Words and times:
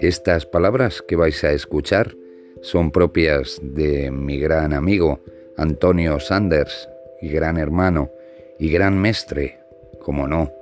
Estas 0.00 0.46
palabras 0.46 1.02
que 1.02 1.16
vais 1.16 1.42
a 1.42 1.52
escuchar 1.52 2.14
son 2.62 2.92
propias 2.92 3.58
de 3.60 4.12
mi 4.12 4.38
gran 4.38 4.72
amigo 4.72 5.18
Antonio 5.56 6.20
Sanders, 6.20 6.88
gran 7.20 7.56
hermano 7.56 8.12
y 8.60 8.70
gran 8.70 8.96
mestre, 8.96 9.58
como 10.00 10.28
no, 10.28 10.52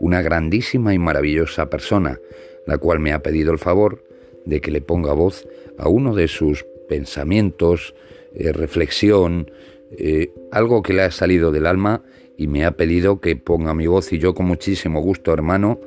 una 0.00 0.22
grandísima 0.22 0.94
y 0.94 0.98
maravillosa 0.98 1.68
persona, 1.68 2.18
la 2.66 2.78
cual 2.78 2.98
me 2.98 3.12
ha 3.12 3.22
pedido 3.22 3.52
el 3.52 3.58
favor 3.58 4.02
de 4.46 4.62
que 4.62 4.70
le 4.70 4.80
ponga 4.80 5.12
voz 5.12 5.46
a 5.76 5.90
uno 5.90 6.14
de 6.14 6.26
sus 6.26 6.64
pensamientos, 6.88 7.94
eh, 8.34 8.50
reflexión, 8.52 9.50
eh, 9.90 10.32
algo 10.50 10.82
que 10.82 10.94
le 10.94 11.02
ha 11.02 11.10
salido 11.10 11.52
del 11.52 11.66
alma 11.66 12.02
y 12.38 12.46
me 12.46 12.64
ha 12.64 12.78
pedido 12.78 13.20
que 13.20 13.36
ponga 13.36 13.74
mi 13.74 13.88
voz 13.88 14.10
y 14.14 14.18
yo 14.18 14.34
con 14.34 14.46
muchísimo 14.46 15.02
gusto, 15.02 15.34
hermano, 15.34 15.80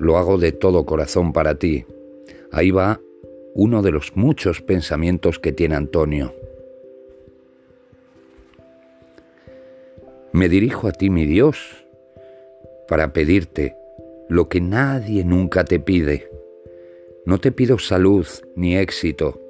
lo 0.00 0.18
hago 0.18 0.38
de 0.38 0.50
todo 0.50 0.84
corazón 0.84 1.32
para 1.32 1.54
ti. 1.54 1.84
Ahí 2.52 2.70
va 2.70 3.00
uno 3.54 3.82
de 3.82 3.90
los 3.90 4.14
muchos 4.14 4.60
pensamientos 4.60 5.38
que 5.38 5.52
tiene 5.52 5.74
Antonio. 5.74 6.34
Me 10.32 10.48
dirijo 10.48 10.88
a 10.88 10.92
ti, 10.92 11.10
mi 11.10 11.26
Dios, 11.26 11.86
para 12.88 13.12
pedirte 13.12 13.76
lo 14.28 14.48
que 14.48 14.60
nadie 14.60 15.24
nunca 15.24 15.64
te 15.64 15.80
pide. 15.80 16.30
No 17.24 17.38
te 17.38 17.52
pido 17.52 17.78
salud 17.78 18.26
ni 18.54 18.76
éxito, 18.76 19.40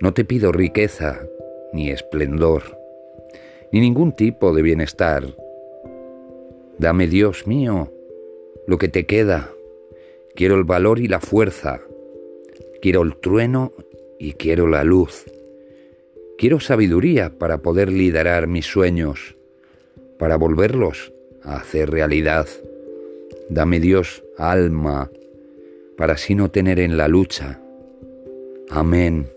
no 0.00 0.14
te 0.14 0.24
pido 0.24 0.52
riqueza 0.52 1.20
ni 1.72 1.90
esplendor, 1.90 2.78
ni 3.72 3.80
ningún 3.80 4.12
tipo 4.12 4.54
de 4.54 4.62
bienestar. 4.62 5.24
Dame, 6.78 7.06
Dios 7.08 7.46
mío, 7.46 7.92
lo 8.66 8.78
que 8.78 8.88
te 8.88 9.06
queda. 9.06 9.50
Quiero 10.34 10.54
el 10.54 10.64
valor 10.64 10.98
y 10.98 11.08
la 11.08 11.20
fuerza. 11.20 11.82
Quiero 12.82 13.02
el 13.02 13.14
trueno 13.14 13.72
y 14.18 14.32
quiero 14.32 14.66
la 14.66 14.82
luz. 14.82 15.24
Quiero 16.36 16.58
sabiduría 16.58 17.30
para 17.38 17.58
poder 17.58 17.92
liderar 17.92 18.48
mis 18.48 18.66
sueños, 18.66 19.36
para 20.18 20.36
volverlos 20.36 21.12
a 21.44 21.58
hacer 21.58 21.92
realidad. 21.92 22.48
Dame 23.48 23.78
Dios 23.78 24.24
alma, 24.36 25.08
para 25.96 26.14
así 26.14 26.34
no 26.34 26.50
tener 26.50 26.80
en 26.80 26.96
la 26.96 27.06
lucha. 27.06 27.60
Amén. 28.68 29.30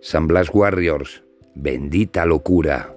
San 0.00 0.28
Blas 0.28 0.50
Warriors, 0.54 1.24
bendita 1.56 2.24
locura. 2.24 2.94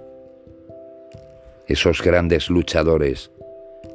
Esos 1.67 2.03
grandes 2.03 2.51
luchadores. 2.51 3.31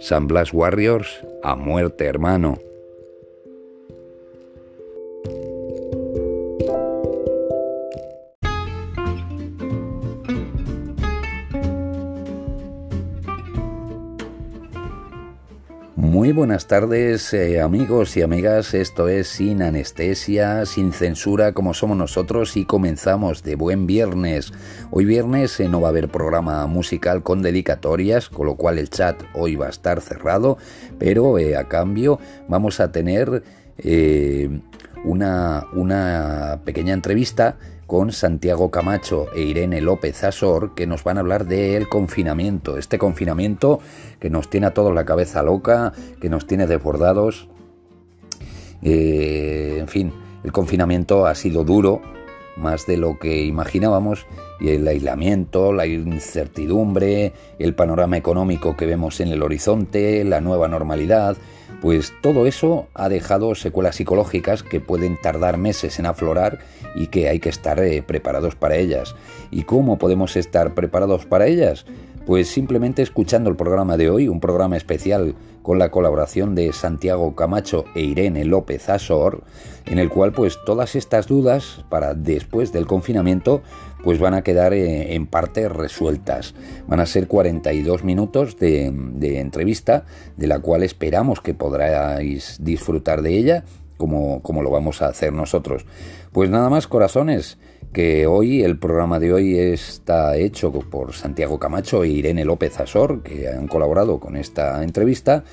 San 0.01 0.27
Blas 0.27 0.53
Warriors, 0.53 1.25
a 1.45 1.55
muerte 1.55 2.07
hermano. 2.07 2.59
Muy 16.25 16.33
buenas 16.33 16.67
tardes 16.67 17.35
eh, 17.35 17.61
amigos 17.61 18.17
y 18.17 18.23
amigas, 18.23 18.73
esto 18.73 19.09
es 19.09 19.29
sin 19.29 19.61
anestesia, 19.61 20.65
sin 20.65 20.95
censura 20.95 21.53
como 21.53 21.75
somos 21.75 21.99
nosotros 21.99 22.57
y 22.57 22.65
comenzamos 22.65 23.43
de 23.43 23.57
buen 23.57 23.87
viernes. 23.87 24.51
Hoy 24.91 25.05
viernes 25.05 25.61
eh, 25.61 25.69
no 25.69 25.83
va 25.83 25.89
a 25.89 25.91
haber 25.91 26.09
programa 26.09 26.67
musical 26.67 27.23
con 27.23 27.43
dedicatorias, 27.43 28.31
con 28.31 28.47
lo 28.47 28.57
cual 28.57 28.79
el 28.79 28.89
chat 28.89 29.23
hoy 29.35 29.57
va 29.57 29.67
a 29.67 29.69
estar 29.69 30.01
cerrado, 30.01 30.57
pero 30.99 31.39
eh, 31.39 31.59
a 31.59 31.69
cambio 31.69 32.19
vamos 32.49 32.81
a 32.81 32.91
tener 32.91 33.43
una, 35.05 35.67
una 35.73 36.61
pequeña 36.65 36.93
entrevista 36.93 37.57
con 37.87 38.13
Santiago 38.13 38.71
Camacho 38.71 39.27
e 39.35 39.43
Irene 39.43 39.81
López 39.81 40.25
Azor, 40.25 40.75
que 40.75 40.87
nos 40.87 41.05
van 41.05 41.19
a 41.19 41.21
hablar 41.21 41.47
del 41.47 41.89
confinamiento. 41.89 42.79
Este 42.79 42.99
confinamiento 42.99 43.81
que 44.21 44.31
nos 44.31 44.49
tiene 44.49 44.67
a 44.67 44.75
todos 44.75 44.95
la 44.95 45.05
cabeza 45.05 45.43
loca, 45.43 45.93
que 46.21 46.29
nos 46.29 46.47
tiene 46.47 46.67
desbordados. 46.67 47.49
Eh, 48.83 49.77
en 49.79 49.89
fin, 49.89 50.13
el 50.43 50.53
confinamiento 50.53 51.27
ha 51.27 51.35
sido 51.35 51.65
duro, 51.65 52.01
más 52.57 52.87
de 52.87 52.97
lo 52.97 53.19
que 53.19 53.43
imaginábamos, 53.45 54.27
y 54.61 54.71
el 54.71 54.87
aislamiento, 54.87 55.73
la 55.73 55.87
incertidumbre, 55.87 57.33
el 57.59 57.75
panorama 57.75 58.17
económico 58.17 58.77
que 58.77 58.87
vemos 58.87 59.21
en 59.21 59.29
el 59.29 59.43
horizonte, 59.43 60.25
la 60.25 60.41
nueva 60.41 60.69
normalidad, 60.69 61.37
pues 61.81 62.13
todo 62.23 62.47
eso 62.47 62.87
ha 62.95 63.09
dejado 63.09 63.55
secuelas 63.55 63.97
psicológicas 63.97 64.63
que 64.63 64.81
pueden 64.81 65.21
tardar 65.21 65.59
meses 65.59 65.99
en 65.99 66.07
aflorar 66.07 66.61
y 66.95 67.09
que 67.09 67.29
hay 67.29 67.41
que 67.41 67.49
estar 67.49 67.79
eh, 67.81 68.03
preparados 68.03 68.55
para 68.55 68.77
ellas. 68.77 69.15
¿Y 69.51 69.65
cómo 69.65 69.99
podemos 69.99 70.37
estar 70.37 70.75
preparados 70.75 71.27
para 71.27 71.47
ellas? 71.47 71.85
Pues 72.27 72.49
simplemente 72.49 73.03
escuchando 73.03 73.51
el 73.51 73.57
programa 73.57 73.99
de 73.99 74.09
hoy, 74.09 74.29
un 74.29 74.41
programa 74.41 74.77
especial 74.77 75.35
con 75.63 75.79
la 75.79 75.91
colaboración 75.91 76.55
de 76.55 76.73
Santiago 76.73 77.35
Camacho 77.35 77.85
e 77.95 78.03
Irene 78.03 78.45
López 78.45 78.89
Azor, 78.89 79.45
en 79.87 79.99
el 79.99 80.09
cual 80.09 80.33
pues 80.33 80.59
todas 80.65 80.95
estas 80.95 81.27
dudas 81.27 81.85
para 81.91 82.15
después 82.15 82.73
del 82.73 82.87
confinamiento 82.87 83.63
pues 84.03 84.19
van 84.19 84.35
a 84.35 84.43
quedar 84.43 84.75
eh, 84.75 85.15
en 85.15 85.27
parte 85.27 85.69
resueltas. 85.69 86.55
Van 86.87 87.01
a 87.01 87.07
ser 87.07 87.27
42 87.27 88.05
minutos 88.05 88.59
de, 88.59 88.87
entrevista, 89.39 90.05
de 90.37 90.47
la 90.47 90.61
cual 90.61 90.83
esperamos 90.83 91.41
que 91.41 91.55
podráis 91.55 92.59
disfrutar 92.61 93.23
de 93.23 93.39
ella, 93.39 93.65
como, 93.97 94.43
como 94.43 94.63
lo 94.63 94.71
vamos 94.71 95.03
a 95.03 95.09
hacer 95.09 95.33
nosotros. 95.33 95.85
Pues 96.33 96.51
nada 96.51 96.69
más, 96.69 96.87
corazones, 96.87 97.59
que 97.93 98.27
hoy 98.27 98.63
el 98.63 98.79
programa 98.79 99.21
de 99.21 99.33
hoy 99.33 99.57
está 99.57 100.37
hecho 100.37 100.73
por 100.73 101.13
Santiago 101.15 101.59
Camacho 101.59 102.03
e 102.03 102.09
Irene 102.09 102.45
López 102.45 102.81
Azor, 102.81 103.23
que 103.23 103.49
han 103.49 103.69
colaborado 103.69 104.19
con 104.19 104.37
esta 104.37 104.83
entrevista, 104.83 105.45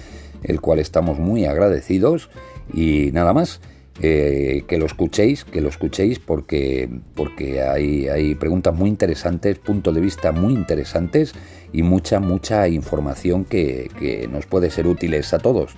el 0.44 0.60
cual 0.60 0.80
estamos 0.80 1.20
muy 1.20 1.46
agradecidos. 1.46 2.30
Y 2.74 3.12
nada 3.14 3.34
más, 3.34 3.62
eh, 4.02 4.64
que 4.68 4.80
lo 4.80 4.88
escuchéis, 4.88 5.46
que 5.46 5.62
lo 5.62 5.70
escuchéis 5.70 6.18
porque, 6.18 6.90
porque 7.14 7.62
hay, 7.62 8.08
hay 8.08 8.34
preguntas 8.34 8.74
muy 8.74 8.90
interesantes, 8.90 9.60
puntos 9.60 9.94
de 9.94 10.02
vista 10.02 10.32
muy 10.32 10.54
interesantes 10.54 11.34
y 11.72 11.84
mucha, 11.84 12.20
mucha 12.20 12.68
información 12.68 13.46
que, 13.46 13.92
que 14.00 14.28
nos 14.28 14.48
puede 14.48 14.72
ser 14.72 14.88
útiles 14.88 15.32
a 15.36 15.38
todos. 15.38 15.76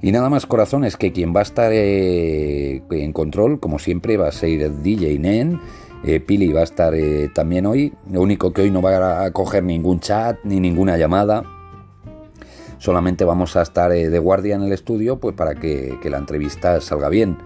Y 0.00 0.12
nada 0.12 0.30
más 0.30 0.46
corazones 0.46 0.96
que 0.96 1.12
quien 1.12 1.34
va 1.34 1.40
a 1.40 1.42
estar 1.42 1.70
eh, 1.72 2.82
en 2.90 3.12
control, 3.12 3.60
como 3.60 3.78
siempre, 3.78 4.16
va 4.16 4.28
a 4.28 4.32
ser 4.32 4.82
DJ 4.82 5.18
Nen. 5.18 5.60
Eh, 6.04 6.20
Pili 6.20 6.52
va 6.52 6.60
a 6.60 6.64
estar 6.64 6.94
también 7.34 7.66
hoy. 7.66 7.92
Lo 8.10 8.22
único 8.22 8.52
que 8.52 8.62
hoy 8.62 8.70
no 8.70 8.80
va 8.80 9.24
a 9.24 9.30
coger 9.32 9.64
ningún 9.64 10.00
chat 10.00 10.38
ni 10.44 10.60
ninguna 10.60 10.96
llamada 10.96 11.44
solamente 12.78 13.24
vamos 13.24 13.56
a 13.56 13.62
estar 13.62 13.92
eh, 13.92 14.08
de 14.08 14.18
guardia 14.18 14.54
en 14.54 14.62
el 14.62 14.72
estudio 14.72 15.18
pues 15.18 15.34
para 15.34 15.54
que, 15.54 15.98
la 16.04 16.18
entrevista 16.18 16.80
salga 16.80 17.08
bien. 17.08 17.36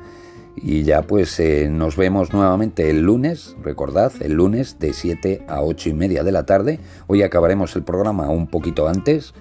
Y 0.55 0.83
ya 0.83 1.03
pues 1.03 1.41
eh, 1.41 1.69
nos 1.71 1.97
vemos 1.97 2.33
nuevamente 2.33 2.91
el 2.91 3.01
lunes, 3.01 3.57
recordad, 3.63 4.13
el 4.21 4.35
lunes 4.35 4.79
de 4.79 4.93
7 4.93 5.47
a 5.49 5.63
8 5.63 5.89
y 5.89 5.95
media 5.95 6.23
de 6.23 6.33
la 6.33 6.45
tarde. 6.45 6.79
Hoy 7.07 7.23
acabaremos 7.23 7.75
el 7.75 7.83
programa 7.83 8.29
un 8.29 8.47
poquito 8.47 8.87
antes. 8.87 9.33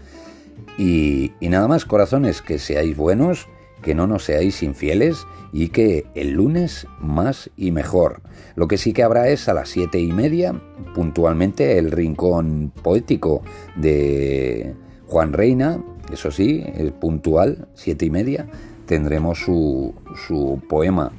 Y, 0.78 1.32
nada 1.42 1.68
más, 1.68 1.86
corazones, 1.86 2.42
que 2.42 2.58
seáis 2.58 2.96
buenos, 2.96 3.48
que 3.82 3.96
no 3.96 4.08
nos 4.08 4.26
seáis 4.26 4.64
infieles 4.64 5.26
y 5.52 5.70
que 5.70 6.06
el 6.16 6.32
lunes 6.32 6.88
más 7.00 7.50
y 7.58 7.72
mejor. 7.72 8.22
Lo 8.56 8.68
que 8.68 8.78
sí 8.78 8.94
que 8.94 9.04
habrá 9.04 9.30
es 9.30 9.50
a 9.50 9.54
las 9.54 9.70
siete 9.70 10.00
y 10.00 10.12
media, 10.12 10.54
puntualmente, 10.96 11.78
el 11.78 11.92
rincón 11.92 12.72
poético 12.82 13.44
de 13.76 14.76
Juan 15.08 15.34
Reina, 15.34 15.84
eso 16.12 16.32
sí, 16.32 16.64
es 16.76 16.92
puntual, 16.92 17.68
siete 17.74 18.06
y 18.06 18.10
media, 18.10 18.48
tendremos 18.86 19.40
su, 19.40 19.94
su 20.28 20.62
poema. 20.68 21.12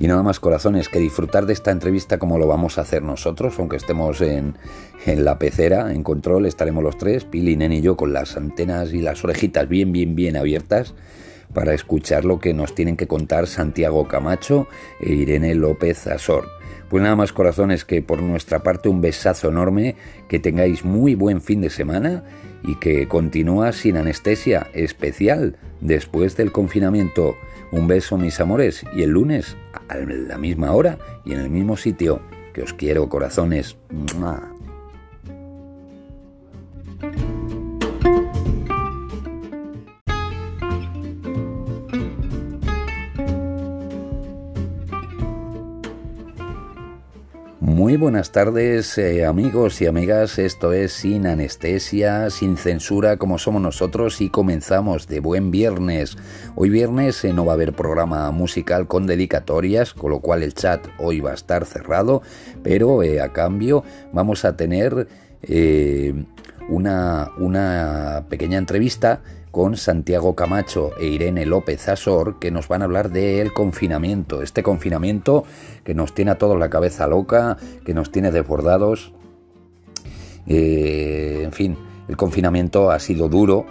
Y 0.00 0.06
nada 0.06 0.22
más 0.22 0.38
corazones, 0.38 0.88
que 0.88 1.00
disfrutar 1.00 1.46
de 1.46 1.52
esta 1.52 1.70
entrevista 1.70 2.18
como 2.18 2.38
lo 2.38 2.46
vamos 2.46 2.78
a 2.78 2.82
hacer 2.82 3.02
nosotros, 3.02 3.58
aunque 3.58 3.76
estemos 3.76 4.20
en, 4.20 4.56
en 5.06 5.24
la 5.24 5.38
pecera, 5.38 5.92
en 5.92 6.02
control, 6.02 6.46
estaremos 6.46 6.84
los 6.84 6.96
tres, 6.98 7.24
Pili, 7.24 7.56
Nen 7.56 7.72
y 7.72 7.80
yo, 7.80 7.96
con 7.96 8.12
las 8.12 8.36
antenas 8.36 8.92
y 8.92 9.00
las 9.00 9.24
orejitas 9.24 9.68
bien, 9.68 9.92
bien, 9.92 10.14
bien 10.14 10.36
abiertas 10.36 10.94
para 11.52 11.74
escuchar 11.74 12.24
lo 12.24 12.38
que 12.38 12.54
nos 12.54 12.74
tienen 12.74 12.96
que 12.96 13.06
contar 13.08 13.46
Santiago 13.46 14.06
Camacho 14.06 14.68
e 15.00 15.12
Irene 15.12 15.54
López 15.54 16.06
Azor. 16.06 16.46
Pues 16.88 17.02
nada 17.02 17.16
más 17.16 17.32
corazones 17.32 17.84
que 17.84 18.00
por 18.00 18.22
nuestra 18.22 18.62
parte 18.62 18.88
un 18.88 19.00
besazo 19.00 19.48
enorme, 19.48 19.96
que 20.28 20.38
tengáis 20.38 20.84
muy 20.84 21.14
buen 21.14 21.40
fin 21.40 21.60
de 21.60 21.70
semana 21.70 22.24
y 22.64 22.76
que 22.76 23.06
continúa 23.08 23.72
sin 23.72 23.96
anestesia 23.96 24.68
especial 24.72 25.56
después 25.80 26.36
del 26.36 26.50
confinamiento. 26.50 27.36
Un 27.72 27.88
beso 27.88 28.16
mis 28.16 28.40
amores 28.40 28.84
y 28.94 29.02
el 29.02 29.10
lunes 29.10 29.56
a 29.88 29.96
la 29.96 30.38
misma 30.38 30.72
hora 30.72 30.98
y 31.24 31.32
en 31.32 31.40
el 31.40 31.50
mismo 31.50 31.76
sitio. 31.76 32.20
Que 32.52 32.62
os 32.62 32.72
quiero 32.72 33.08
corazones. 33.08 33.76
Muy 47.88 47.96
buenas 47.96 48.32
tardes 48.32 48.98
eh, 48.98 49.24
amigos 49.24 49.80
y 49.80 49.86
amigas, 49.86 50.38
esto 50.38 50.74
es 50.74 50.92
sin 50.92 51.26
anestesia, 51.26 52.28
sin 52.28 52.58
censura 52.58 53.16
como 53.16 53.38
somos 53.38 53.62
nosotros 53.62 54.20
y 54.20 54.28
comenzamos 54.28 55.06
de 55.08 55.20
buen 55.20 55.50
viernes. 55.50 56.18
Hoy 56.54 56.68
viernes 56.68 57.24
eh, 57.24 57.32
no 57.32 57.46
va 57.46 57.52
a 57.52 57.54
haber 57.54 57.72
programa 57.72 58.30
musical 58.30 58.88
con 58.88 59.06
dedicatorias, 59.06 59.94
con 59.94 60.10
lo 60.10 60.20
cual 60.20 60.42
el 60.42 60.52
chat 60.52 60.86
hoy 60.98 61.20
va 61.20 61.30
a 61.30 61.34
estar 61.34 61.64
cerrado, 61.64 62.20
pero 62.62 63.02
eh, 63.02 63.22
a 63.22 63.32
cambio 63.32 63.84
vamos 64.12 64.44
a 64.44 64.54
tener 64.54 65.08
una, 66.68 67.30
una 67.38 68.26
pequeña 68.28 68.58
entrevista 68.58 69.22
con 69.50 69.76
Santiago 69.76 70.34
Camacho 70.34 70.92
e 70.98 71.06
Irene 71.06 71.46
López 71.46 71.88
Azor, 71.88 72.38
que 72.38 72.50
nos 72.50 72.68
van 72.68 72.82
a 72.82 72.84
hablar 72.86 73.10
del 73.10 73.52
confinamiento. 73.52 74.42
Este 74.42 74.62
confinamiento 74.62 75.44
que 75.84 75.94
nos 75.94 76.14
tiene 76.14 76.32
a 76.32 76.38
todos 76.38 76.58
la 76.58 76.70
cabeza 76.70 77.06
loca, 77.06 77.56
que 77.84 77.94
nos 77.94 78.12
tiene 78.12 78.30
desbordados. 78.30 79.12
Eh, 80.46 81.42
en 81.44 81.52
fin, 81.52 81.76
el 82.08 82.16
confinamiento 82.16 82.90
ha 82.90 82.98
sido 82.98 83.28
duro, 83.28 83.66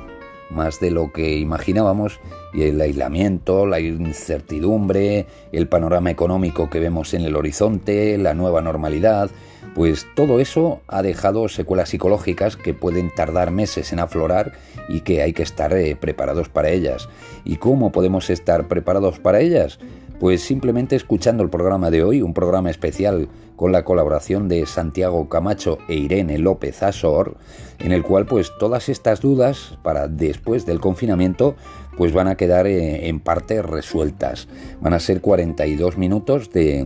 más 0.49 0.79
de 0.79 0.91
lo 0.91 1.11
que 1.11 1.37
imaginábamos, 1.37 2.19
y 2.53 2.63
el 2.63 2.79
aislamiento, 2.81 3.65
la 3.65 3.79
incertidumbre, 3.79 5.27
el 5.51 5.67
panorama 5.67 6.11
económico 6.11 6.69
que 6.69 6.79
vemos 6.79 7.13
en 7.13 7.21
el 7.21 7.35
horizonte, 7.35 8.17
la 8.17 8.33
nueva 8.33 8.61
normalidad, 8.61 9.29
pues 9.75 10.07
todo 10.15 10.39
eso 10.39 10.81
ha 10.87 11.03
dejado 11.03 11.47
secuelas 11.49 11.89
psicológicas 11.89 12.57
que 12.57 12.73
pueden 12.73 13.13
tardar 13.13 13.51
meses 13.51 13.93
en 13.93 13.99
aflorar 13.99 14.53
y 14.89 15.01
que 15.01 15.21
hay 15.21 15.33
que 15.33 15.43
estar 15.43 15.71
eh, 15.73 15.95
preparados 15.95 16.49
para 16.49 16.69
ellas. 16.69 17.09
¿Y 17.43 17.57
cómo 17.57 17.91
podemos 17.91 18.29
estar 18.29 18.67
preparados 18.67 19.19
para 19.19 19.39
ellas? 19.39 19.77
Pues 20.19 20.41
simplemente 20.41 20.95
escuchando 20.95 21.43
el 21.43 21.49
programa 21.49 21.91
de 21.91 22.03
hoy, 22.03 22.23
un 22.23 22.33
programa 22.33 22.71
especial 22.71 23.29
con 23.55 23.71
la 23.71 23.83
colaboración 23.83 24.47
de 24.47 24.65
Santiago 24.65 25.29
Camacho 25.29 25.77
e 25.87 25.95
Irene 25.95 26.39
López 26.39 26.81
Azor, 26.81 27.37
en 27.79 27.91
el 27.91 28.03
cual 28.03 28.25
pues 28.25 28.51
todas 28.57 28.89
estas 28.89 29.21
dudas 29.21 29.77
para 29.83 30.07
después 30.07 30.65
del 30.65 30.79
confinamiento 30.79 31.55
pues 31.97 32.13
van 32.13 32.27
a 32.27 32.35
quedar 32.35 32.67
eh, 32.67 33.09
en 33.09 33.19
parte 33.19 33.61
resueltas. 33.61 34.47
Van 34.81 34.93
a 34.93 34.99
ser 34.99 35.21
42 35.21 35.97
minutos 35.97 36.51
de, 36.51 36.79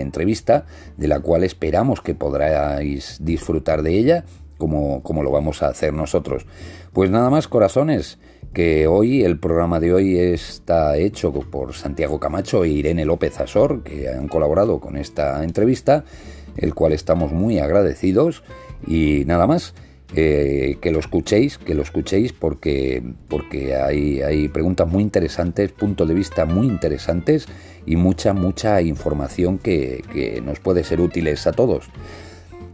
entrevista, 0.00 0.66
de 0.96 1.08
la 1.08 1.20
cual 1.20 1.44
esperamos 1.44 2.00
que 2.00 2.14
podráis 2.14 3.18
disfrutar 3.22 3.82
de 3.82 3.98
ella, 3.98 4.24
como, 4.58 5.02
como 5.02 5.22
lo 5.22 5.30
vamos 5.30 5.62
a 5.62 5.68
hacer 5.68 5.92
nosotros. 5.92 6.46
Pues 6.92 7.10
nada 7.10 7.30
más, 7.30 7.48
corazones, 7.48 8.18
que 8.52 8.86
hoy 8.86 9.24
el 9.24 9.38
programa 9.38 9.80
de 9.80 9.92
hoy 9.92 10.16
está 10.16 10.96
hecho 10.96 11.32
por 11.32 11.74
Santiago 11.74 12.20
Camacho 12.20 12.64
e 12.64 12.68
Irene 12.68 13.04
López 13.04 13.40
Azor, 13.40 13.82
que 13.82 14.08
han 14.08 14.28
colaborado 14.28 14.80
con 14.80 14.96
esta 14.96 15.42
entrevista, 15.42 16.04
el 16.56 16.74
cual 16.74 16.92
estamos 16.92 17.32
muy 17.32 17.58
agradecidos. 17.58 18.44
Y 18.86 19.24
nada 19.26 19.46
más, 19.46 19.74
que 20.14 20.90
lo 20.92 21.00
escuchéis, 21.00 21.58
que 21.58 21.74
lo 21.74 21.82
escuchéis 21.82 22.32
porque, 22.32 23.02
porque 23.28 23.74
hay, 23.74 24.22
hay 24.22 24.48
preguntas 24.48 24.86
muy 24.86 25.02
interesantes, 25.02 25.72
puntos 25.72 26.06
de 26.06 26.14
vista 26.14 26.44
muy 26.44 26.68
interesantes 26.68 27.46
y 27.84 27.96
mucha, 27.96 28.32
mucha 28.32 28.80
información 28.82 29.58
que, 29.58 30.04
que 30.12 30.40
nos 30.40 30.60
puede 30.60 30.84
ser 30.84 31.00
útiles 31.00 31.46
a 31.46 31.52
todos. 31.52 31.88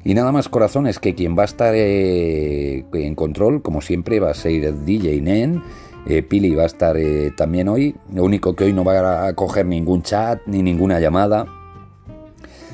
Y 0.04 0.14
nada 0.14 0.32
más 0.32 0.48
corazones 0.48 0.98
que 0.98 1.14
quien 1.14 1.36
va 1.36 1.42
a 1.42 1.46
estar 1.46 1.74
eh, 1.76 2.84
en 2.92 3.14
control, 3.14 3.62
como 3.62 3.80
siempre, 3.80 4.20
va 4.20 4.30
a 4.30 4.34
ser 4.34 4.84
DJ 4.84 5.20
Nen. 5.20 5.62
Eh, 6.06 6.22
Pili 6.22 6.54
va 6.54 6.62
a 6.62 6.66
estar 6.66 6.96
eh, 6.96 7.32
también 7.36 7.68
hoy. 7.68 7.94
Lo 8.12 8.24
único 8.24 8.54
que 8.54 8.64
hoy 8.64 8.72
no 8.72 8.84
va 8.84 9.26
a 9.26 9.34
coger 9.34 9.66
ningún 9.66 10.02
chat 10.02 10.40
ni 10.46 10.62
ninguna 10.62 11.00
llamada 11.00 11.46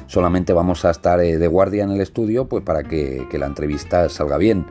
solamente 0.06 0.52
vamos 0.52 0.84
a 0.84 0.90
estar 0.90 1.20
eh, 1.20 1.38
de 1.38 1.48
guardia 1.48 1.84
en 1.84 1.90
el 1.90 2.00
estudio 2.00 2.46
pues 2.46 2.64
para 2.64 2.82
que, 2.82 3.26
la 3.32 3.46
entrevista 3.46 4.08
salga 4.08 4.38
bien. 4.38 4.66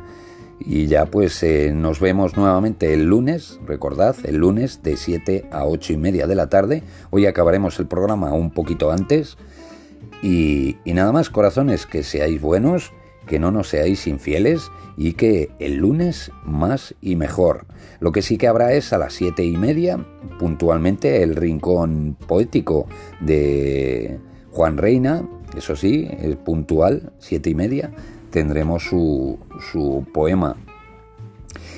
Y 0.59 0.87
ya 0.87 1.05
pues 1.05 1.43
eh, 1.43 1.71
nos 1.73 1.99
vemos 1.99 2.37
nuevamente 2.37 2.93
el 2.93 3.05
lunes, 3.05 3.59
recordad, 3.65 4.15
el 4.23 4.37
lunes 4.37 4.81
de 4.83 4.95
7 4.95 5.49
a 5.51 5.65
8 5.65 5.93
y 5.93 5.97
media 5.97 6.27
de 6.27 6.35
la 6.35 6.47
tarde. 6.47 6.83
Hoy 7.09 7.25
acabaremos 7.25 7.77
el 7.79 7.87
programa 7.87 8.33
un 8.33 8.51
poquito 8.51 8.91
antes. 8.91 9.37
Y, 10.21 10.77
nada 10.85 11.11
más, 11.11 11.29
corazones, 11.29 11.85
que 11.85 12.03
seáis 12.03 12.41
buenos, 12.41 12.91
que 13.27 13.39
no 13.39 13.51
nos 13.51 13.69
seáis 13.69 14.07
infieles 14.07 14.71
y 14.97 15.13
que 15.13 15.51
el 15.59 15.75
lunes 15.75 16.31
más 16.43 16.95
y 17.01 17.15
mejor. 17.15 17.65
Lo 17.99 18.11
que 18.11 18.21
sí 18.21 18.37
que 18.37 18.47
habrá 18.47 18.73
es 18.73 18.93
a 18.93 18.97
las 18.97 19.13
7 19.13 19.43
y 19.43 19.57
media, 19.57 19.97
puntualmente, 20.39 21.23
el 21.23 21.35
rincón 21.35 22.15
poético 22.27 22.87
de 23.19 24.19
Juan 24.51 24.77
Reina, 24.77 25.27
eso 25.57 25.75
sí, 25.75 26.07
es 26.19 26.35
puntual, 26.35 27.13
siete 27.19 27.49
y 27.49 27.55
media, 27.55 27.91
tendremos 28.29 28.83
su, 28.83 29.39
su 29.71 30.05
poema. 30.13 30.57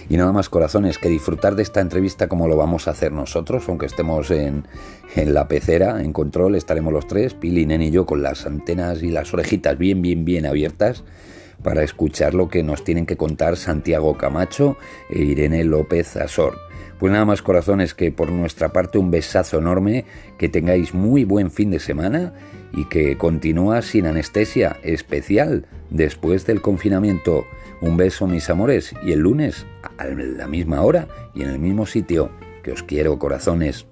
Y 0.10 0.18
nada 0.18 0.32
más 0.32 0.50
corazones, 0.50 0.98
que 0.98 1.10
disfrutar 1.10 1.56
de 1.56 1.64
esta 1.64 1.82
entrevista 1.82 2.28
como 2.28 2.48
lo 2.48 2.56
vamos 2.56 2.88
a 2.88 2.92
hacer 2.92 3.12
nosotros, 3.12 3.66
aunque 3.68 3.88
estemos 3.88 4.32
en, 4.32 4.66
en 5.16 5.34
la 5.34 5.48
pecera, 5.48 6.02
en 6.02 6.14
control, 6.14 6.56
estaremos 6.56 6.94
los 6.94 7.08
tres, 7.08 7.34
Pili, 7.34 7.66
Nen 7.66 7.82
y 7.82 7.92
yo, 7.92 8.06
con 8.06 8.22
las 8.22 8.46
antenas 8.46 9.04
y 9.04 9.10
las 9.10 9.34
orejitas 9.34 9.78
bien, 9.78 10.02
bien, 10.02 10.24
bien 10.24 10.46
abiertas 10.46 11.04
para 11.64 11.84
escuchar 11.84 12.34
lo 12.34 12.50
que 12.50 12.64
nos 12.64 12.84
tienen 12.84 13.06
que 13.06 13.18
contar 13.18 13.58
Santiago 13.58 14.18
Camacho 14.18 14.78
e 15.10 15.24
Irene 15.24 15.64
López 15.64 16.16
Azor. 16.16 16.58
Pues 17.00 17.12
nada 17.12 17.26
más 17.26 17.42
corazones 17.42 17.94
que 17.94 18.12
por 18.12 18.32
nuestra 18.32 18.70
parte 18.70 18.98
un 18.98 19.12
besazo 19.12 19.60
enorme, 19.60 20.06
que 20.38 20.50
tengáis 20.50 20.94
muy 20.94 21.26
buen 21.26 21.52
fin 21.52 21.70
de 21.70 21.80
semana 21.80 22.34
y 22.74 22.86
que 22.86 23.18
continúa 23.18 23.82
sin 23.82 24.08
anestesia 24.08 24.78
especial 24.84 25.68
después 25.90 26.46
del 26.46 26.62
confinamiento. 26.62 27.46
Un 27.82 27.98
beso 27.98 28.26
mis 28.26 28.50
amores 28.50 28.96
y 29.04 29.12
el 29.12 29.20
lunes 29.20 29.68
a 29.98 30.06
la 30.06 30.48
misma 30.48 30.82
hora 30.82 31.08
y 31.34 31.44
en 31.44 31.50
el 31.50 31.60
mismo 31.60 31.86
sitio. 31.86 32.30
Que 32.64 32.72
os 32.74 32.84
quiero 32.84 33.18
corazones. 33.18 33.88